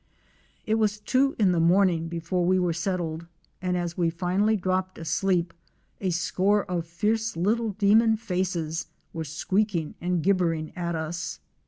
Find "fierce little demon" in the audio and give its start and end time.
6.87-8.17